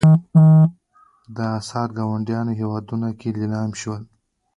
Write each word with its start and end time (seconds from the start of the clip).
دا 1.37 1.45
اثار 1.59 1.89
ګاونډیو 1.97 2.57
هېوادونو 2.59 3.09
کې 3.19 3.29
لیلام 3.37 3.69
شول. 3.81 4.03